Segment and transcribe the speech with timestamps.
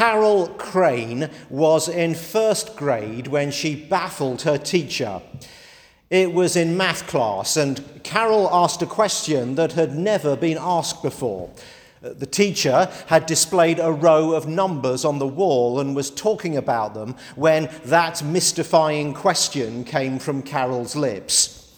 [0.00, 5.20] Carol Crane was in first grade when she baffled her teacher.
[6.08, 11.02] It was in math class, and Carol asked a question that had never been asked
[11.02, 11.50] before.
[12.00, 16.94] The teacher had displayed a row of numbers on the wall and was talking about
[16.94, 21.76] them when that mystifying question came from Carol's lips.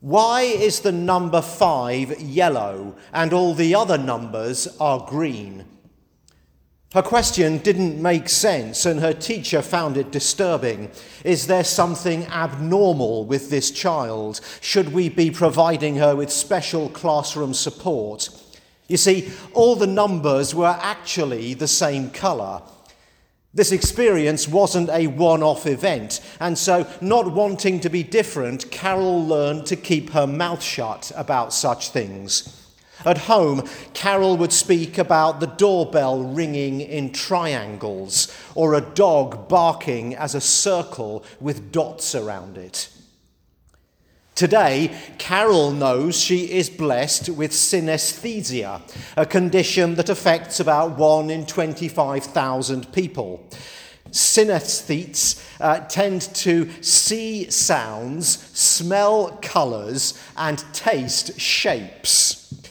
[0.00, 5.66] Why is the number five yellow and all the other numbers are green?
[6.94, 10.92] Her question didn't make sense, and her teacher found it disturbing.
[11.24, 14.40] Is there something abnormal with this child?
[14.60, 18.28] Should we be providing her with special classroom support?
[18.86, 22.62] You see, all the numbers were actually the same colour.
[23.52, 29.26] This experience wasn't a one off event, and so, not wanting to be different, Carol
[29.26, 32.63] learned to keep her mouth shut about such things.
[33.04, 40.14] At home, Carol would speak about the doorbell ringing in triangles or a dog barking
[40.14, 42.88] as a circle with dots around it.
[44.34, 48.80] Today, Carol knows she is blessed with synesthesia,
[49.16, 53.46] a condition that affects about 1 in 25,000 people.
[54.10, 62.63] Synesthetes uh, tend to see sounds, smell colours, and taste shapes.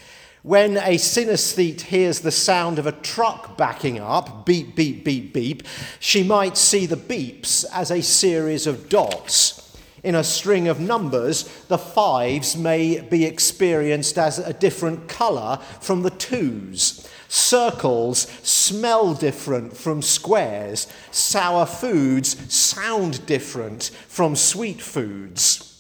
[0.44, 5.64] When a synesthete hears the sound of a truck backing up, beep, beep, beep, beep,
[6.02, 9.78] she might see the beeps as a series of dots.
[10.04, 16.02] In a string of numbers, the fives may be experienced as a different colour from
[16.02, 17.08] the twos.
[17.30, 20.88] Circles smell different from squares.
[21.12, 25.73] Sour foods sound different from sweet foods.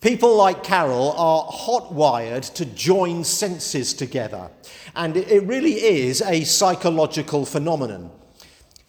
[0.00, 4.50] People like Carol are hot wired to join senses together,
[4.96, 8.10] and it really is a psychological phenomenon.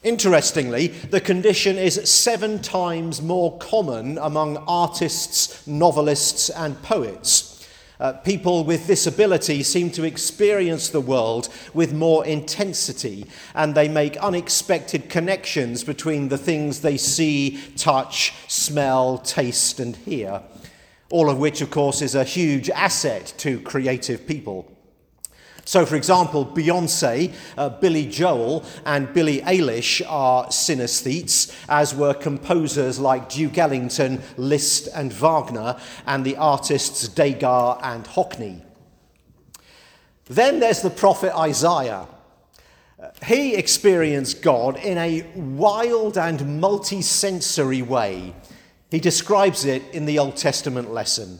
[0.04, 7.68] Interestingly, the condition is seven times more common among artists, novelists, and poets.
[8.00, 13.90] Uh, people with this ability seem to experience the world with more intensity, and they
[13.90, 20.42] make unexpected connections between the things they see, touch, smell, taste, and hear
[21.12, 24.68] all of which, of course, is a huge asset to creative people.
[25.66, 33.00] So, for example, Beyonce, uh, Billy Joel, and Billie Eilish are synesthetes, as were composers
[33.00, 38.64] like Duke Ellington, Liszt, and Wagner, and the artists Degas and Hockney.
[40.26, 42.08] Then there's the prophet Isaiah.
[43.02, 48.34] Uh, he experienced God in a wild and multisensory way.
[48.92, 51.40] He describes it in the Old Testament lesson.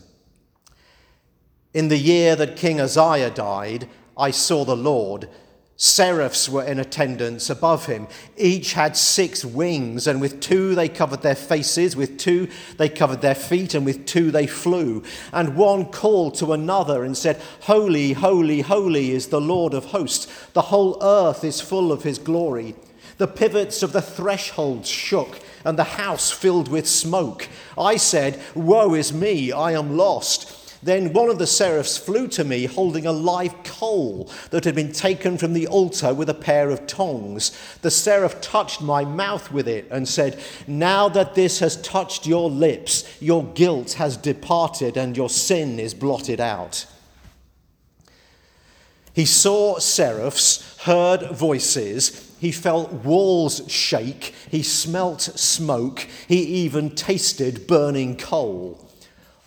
[1.74, 5.28] In the year that King Uzziah died, I saw the Lord.
[5.76, 8.08] Seraphs were in attendance above him.
[8.38, 12.48] Each had six wings, and with two they covered their faces, with two
[12.78, 15.04] they covered their feet, and with two they flew.
[15.34, 20.28] And one called to another and said, Holy, holy, holy is the Lord of hosts.
[20.54, 22.76] The whole earth is full of his glory.
[23.18, 27.48] The pivots of the thresholds shook and the house filled with smoke.
[27.78, 30.58] I said, Woe is me, I am lost.
[30.84, 34.92] Then one of the seraphs flew to me, holding a live coal that had been
[34.92, 37.52] taken from the altar with a pair of tongs.
[37.84, 42.50] The seraph touched my mouth with it and said, Now that this has touched your
[42.50, 46.88] lips, your guilt has departed and your sin is blotted out.
[49.14, 54.34] He saw seraphs, heard voices, he felt walls shake.
[54.50, 56.08] He smelt smoke.
[56.28, 58.84] He even tasted burning coal.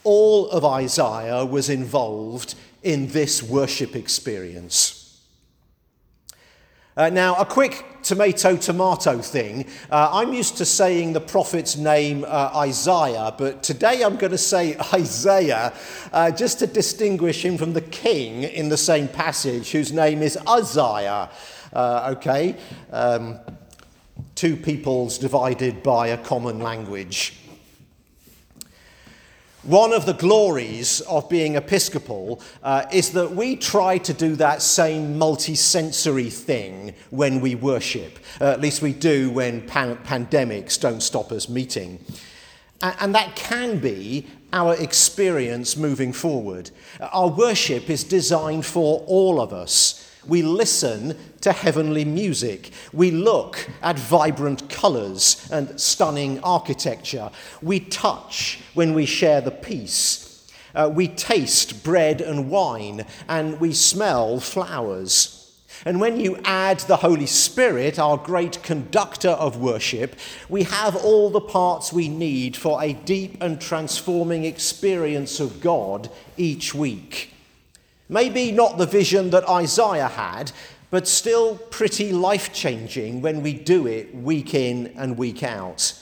[0.04, 2.54] All of Isaiah was involved
[2.84, 5.03] in this worship experience.
[6.96, 9.66] Uh, now, a quick tomato tomato thing.
[9.90, 14.38] Uh, I'm used to saying the prophet's name uh, Isaiah, but today I'm going to
[14.38, 15.72] say Isaiah
[16.12, 20.38] uh, just to distinguish him from the king in the same passage, whose name is
[20.46, 21.30] Uzziah.
[21.72, 22.54] Uh, okay?
[22.92, 23.40] Um,
[24.36, 27.43] two peoples divided by a common language.
[29.64, 34.60] One of the glories of being Episcopal uh, is that we try to do that
[34.60, 38.18] same multisensory thing when we worship.
[38.42, 41.98] Uh, at least we do when pan- pandemics don't stop us meeting.
[42.82, 46.70] And, and that can be our experience moving forward.
[47.00, 50.03] Our worship is designed for all of us.
[50.26, 52.70] We listen to heavenly music.
[52.92, 57.30] We look at vibrant colours and stunning architecture.
[57.60, 60.50] We touch when we share the peace.
[60.74, 65.40] Uh, we taste bread and wine, and we smell flowers.
[65.84, 70.16] And when you add the Holy Spirit, our great conductor of worship,
[70.48, 76.10] we have all the parts we need for a deep and transforming experience of God
[76.36, 77.33] each week.
[78.14, 80.52] Maybe not the vision that Isaiah had,
[80.88, 85.98] but still pretty life changing when we do it week in and week out.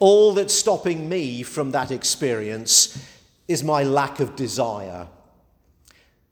[0.00, 3.00] All that's stopping me from that experience
[3.46, 5.06] is my lack of desire.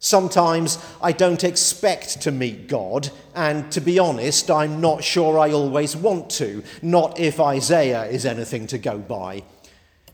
[0.01, 5.53] Sometimes I don't expect to meet God, and to be honest, I'm not sure I
[5.53, 9.45] always want to, not if Isaiah is anything to go by.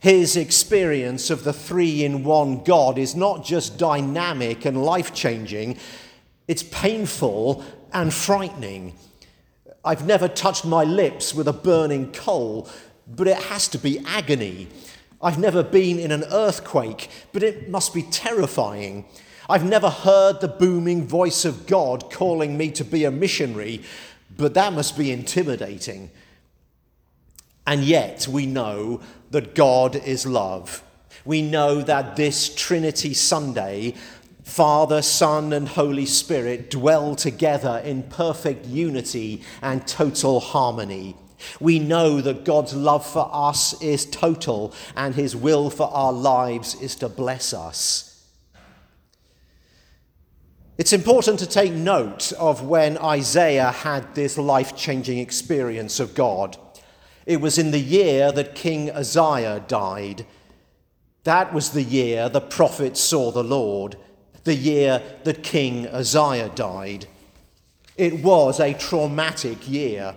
[0.00, 5.76] His experience of the three in one God is not just dynamic and life changing,
[6.48, 7.62] it's painful
[7.92, 8.94] and frightening.
[9.84, 12.68] I've never touched my lips with a burning coal,
[13.06, 14.68] but it has to be agony.
[15.22, 19.04] I've never been in an earthquake, but it must be terrifying.
[19.50, 23.82] I've never heard the booming voice of God calling me to be a missionary,
[24.34, 26.10] but that must be intimidating.
[27.70, 29.00] And yet we know
[29.30, 30.82] that God is love.
[31.24, 33.94] We know that this Trinity Sunday,
[34.42, 41.14] Father, Son, and Holy Spirit dwell together in perfect unity and total harmony.
[41.60, 46.74] We know that God's love for us is total and his will for our lives
[46.74, 48.26] is to bless us.
[50.76, 56.56] It's important to take note of when Isaiah had this life changing experience of God.
[57.30, 60.26] It was in the year that King Uzziah died.
[61.22, 63.94] That was the year the prophet saw the Lord,
[64.42, 67.06] the year that King Uzziah died.
[67.96, 70.16] It was a traumatic year.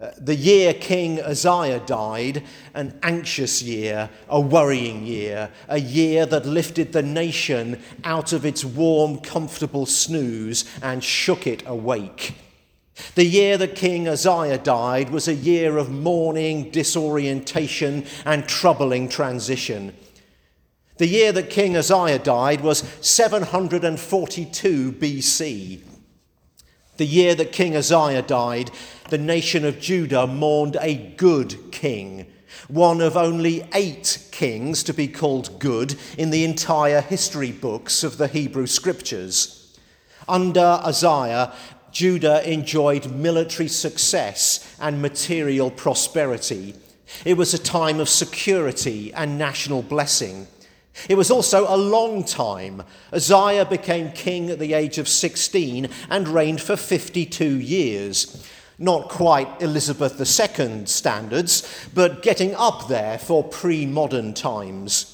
[0.00, 6.46] Uh, the year King Uzziah died, an anxious year, a worrying year, a year that
[6.46, 12.34] lifted the nation out of its warm, comfortable snooze and shook it awake.
[13.14, 19.94] The year that King Uzziah died was a year of mourning, disorientation, and troubling transition.
[20.96, 25.80] The year that King Uzziah died was 742 BC.
[26.96, 28.70] The year that King Uzziah died,
[29.10, 32.26] the nation of Judah mourned a good king,
[32.68, 38.16] one of only eight kings to be called good in the entire history books of
[38.16, 39.76] the Hebrew scriptures.
[40.28, 41.52] Under Uzziah,
[41.94, 46.74] Judah enjoyed military success and material prosperity.
[47.24, 50.48] It was a time of security and national blessing.
[51.08, 52.82] It was also a long time.
[53.12, 58.44] Uzziah became king at the age of 16 and reigned for 52 years.
[58.76, 65.13] Not quite Elizabeth II standards, but getting up there for pre modern times.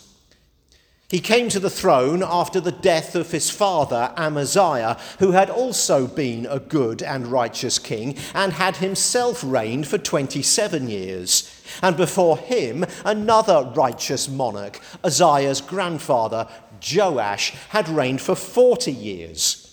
[1.11, 6.07] He came to the throne after the death of his father Amaziah, who had also
[6.07, 11.63] been a good and righteous king and had himself reigned for 27 years.
[11.83, 16.47] And before him, another righteous monarch, Uzziah's grandfather,
[16.81, 19.67] Joash, had reigned for 40 years.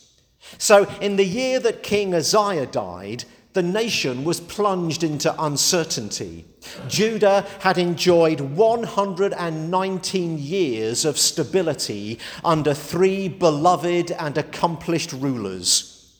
[0.57, 3.25] So, in the year that King Uzziah died,
[3.57, 6.45] the nation was plunged into uncertainty.
[6.87, 16.13] Judah had enjoyed 119 years of stability under three beloved and accomplished rulers.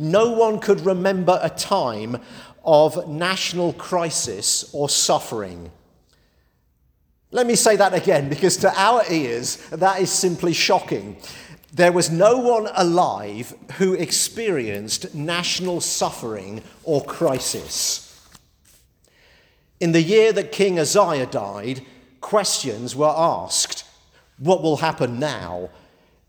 [0.00, 2.16] No one could remember a time
[2.64, 5.70] of national crisis or suffering.
[7.30, 11.18] Let me say that again because to our ears, that is simply shocking.
[11.72, 18.06] There was no one alive who experienced national suffering or crisis.
[19.78, 21.82] In the year that King Uzziah died,
[22.20, 23.84] questions were asked
[24.38, 25.70] What will happen now?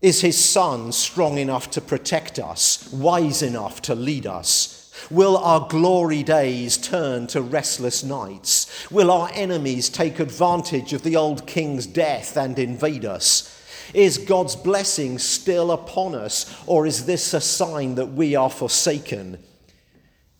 [0.00, 4.92] Is his son strong enough to protect us, wise enough to lead us?
[5.10, 8.90] Will our glory days turn to restless nights?
[8.90, 13.61] Will our enemies take advantage of the old king's death and invade us?
[13.94, 19.38] Is God's blessing still upon us, or is this a sign that we are forsaken?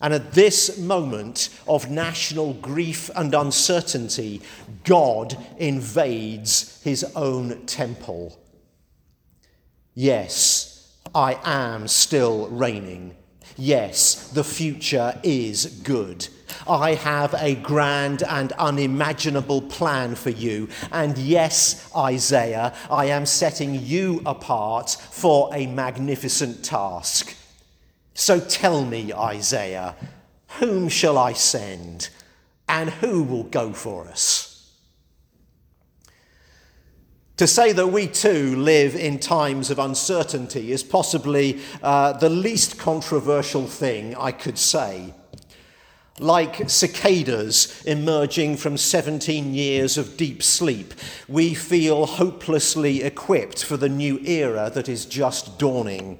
[0.01, 4.41] And at this moment of national grief and uncertainty,
[4.83, 8.37] God invades his own temple.
[9.93, 13.15] Yes, I am still reigning.
[13.55, 16.27] Yes, the future is good.
[16.67, 20.69] I have a grand and unimaginable plan for you.
[20.91, 27.35] And yes, Isaiah, I am setting you apart for a magnificent task.
[28.13, 29.95] So tell me, Isaiah,
[30.59, 32.09] whom shall I send?
[32.67, 34.32] And who will go for us?
[37.43, 42.79] To say that we too live in times of uncertainty is possibly uh, the least
[42.79, 45.13] controversial thing I could say.
[46.19, 50.93] Like cicadas emerging from 17 years of deep sleep,
[51.27, 56.19] we feel hopelessly equipped for the new era that is just dawning.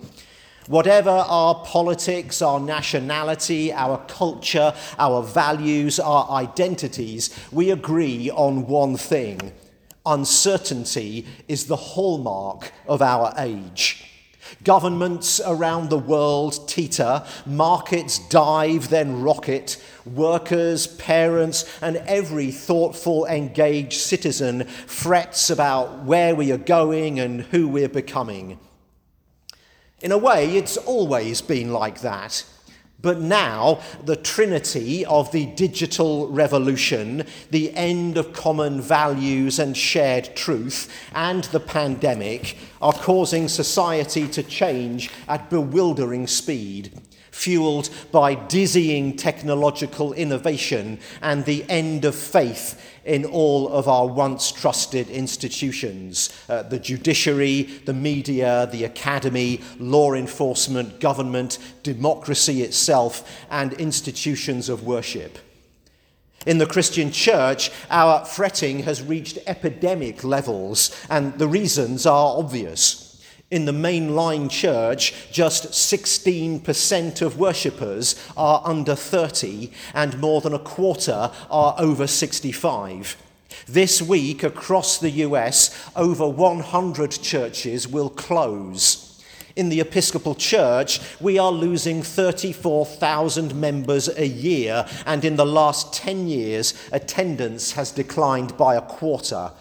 [0.67, 8.97] Whatever our politics, our nationality, our culture, our values, our identities, we agree on one
[8.97, 9.53] thing
[10.05, 14.10] uncertainty is the hallmark of our age.
[14.63, 24.00] Governments around the world teeter, markets dive, then rocket, workers, parents, and every thoughtful, engaged
[24.00, 28.60] citizen frets about where we are going and who we're becoming.
[30.01, 32.45] In a way, it's always been like that.
[33.03, 40.36] But now, the trinity of the digital revolution, the end of common values and shared
[40.38, 46.93] truth, and the pandemic are causing society to change at bewildering speed
[47.33, 54.51] fueled by dizzying technological innovation and the end of faith in all of our once
[54.51, 63.73] trusted institutions uh, the judiciary, the media, the academy, law enforcement, government, democracy itself, and
[63.73, 65.37] institutions of worship.
[66.45, 73.02] In the Christian church, our fretting has reached epidemic levels, and the reasons are obvious.
[73.53, 80.57] In the mainline church, just 16% of worshippers are under 30, and more than a
[80.57, 83.15] quarter are over 65.
[83.67, 89.24] This week, across the US, over 100 churches will close.
[89.55, 95.93] In the Episcopal Church, we are losing 34,000 members a year, and in the last
[95.93, 99.51] 10 years, attendance has declined by a quarter.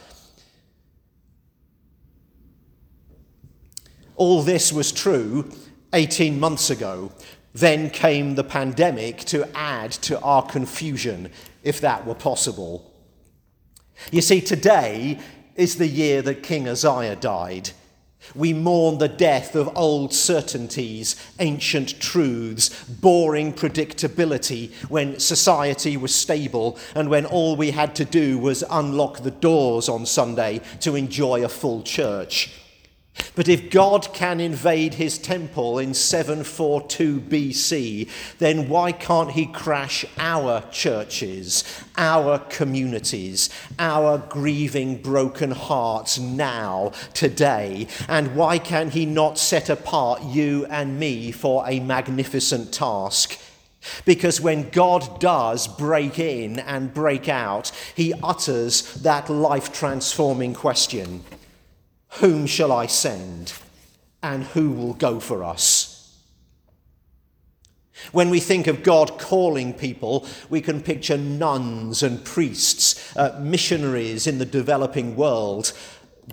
[4.22, 5.50] All this was true
[5.92, 7.10] 18 months ago.
[7.54, 11.28] Then came the pandemic to add to our confusion,
[11.64, 12.94] if that were possible.
[14.12, 15.18] You see, today
[15.56, 17.70] is the year that King Uzziah died.
[18.36, 26.78] We mourn the death of old certainties, ancient truths, boring predictability when society was stable
[26.94, 31.44] and when all we had to do was unlock the doors on Sunday to enjoy
[31.44, 32.61] a full church.
[33.34, 40.04] But if God can invade his temple in 742 BC, then why can't he crash
[40.18, 41.64] our churches,
[41.96, 47.86] our communities, our grieving, broken hearts now, today?
[48.08, 53.38] And why can he not set apart you and me for a magnificent task?
[54.04, 61.24] Because when God does break in and break out, he utters that life transforming question.
[62.20, 63.54] Whom shall I send?
[64.22, 65.92] And who will go for us?
[68.10, 74.26] When we think of God calling people, we can picture nuns and priests, uh, missionaries
[74.26, 75.72] in the developing world.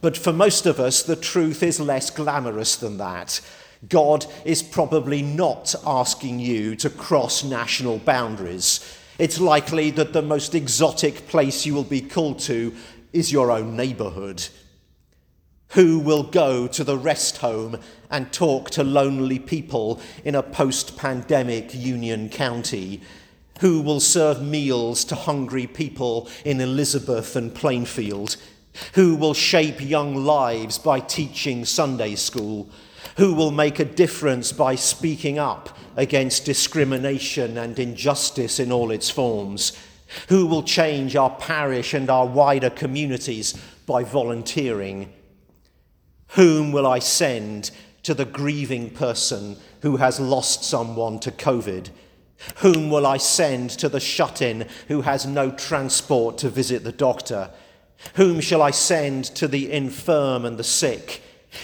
[0.01, 3.39] But for most of us, the truth is less glamorous than that.
[3.87, 8.81] God is probably not asking you to cross national boundaries.
[9.17, 12.75] It's likely that the most exotic place you will be called to
[13.13, 14.47] is your own neighborhood.
[15.73, 17.77] Who will go to the rest home
[18.09, 23.01] and talk to lonely people in a post pandemic Union County?
[23.59, 28.35] Who will serve meals to hungry people in Elizabeth and Plainfield?
[28.93, 32.69] Who will shape young lives by teaching Sunday school?
[33.17, 39.11] Who will make a difference by speaking up against discrimination and injustice in all its
[39.11, 39.77] forms?
[40.29, 43.53] Who will change our parish and our wider communities
[43.85, 45.13] by volunteering?
[46.29, 47.71] Whom will I send
[48.03, 51.89] to the grieving person who has lost someone to COVID?
[52.57, 56.91] Whom will I send to the shut in who has no transport to visit the
[56.91, 57.51] doctor?
[58.15, 61.21] Whom shall I send to the infirm and the sick?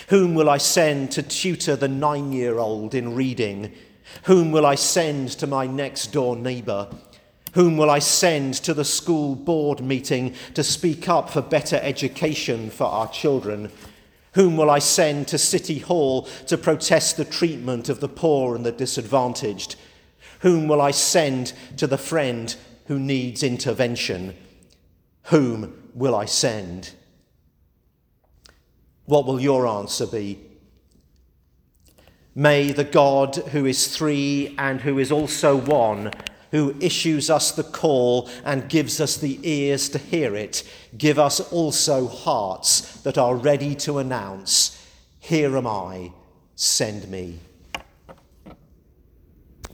[0.10, 3.72] Whom will I send to tutor the nine year old in reading?
[4.24, 6.90] Whom will I send to my next door neighbour?
[7.54, 12.70] Whom will I send to the school board meeting to speak up for better education
[12.70, 13.72] for our children?
[14.36, 18.66] Whom will I send to City Hall to protest the treatment of the poor and
[18.66, 19.78] the disadvantaged?
[20.42, 22.54] Whom will I send to the friend
[22.88, 24.36] who needs intervention?
[25.24, 26.92] Whom will I send?
[29.06, 30.42] What will your answer be?
[32.36, 36.12] May the God who is three and who is also one
[36.56, 40.64] who issues us the call and gives us the ears to hear it,
[40.98, 44.82] give us also hearts that are ready to announce,
[45.20, 46.14] Here am I,
[46.56, 47.40] send me.